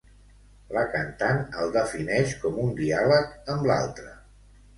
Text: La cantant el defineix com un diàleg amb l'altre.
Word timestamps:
La 0.77 0.85
cantant 0.95 1.43
el 1.65 1.73
defineix 1.75 2.33
com 2.47 2.57
un 2.65 2.73
diàleg 2.81 3.53
amb 3.57 3.71
l'altre. 3.73 4.17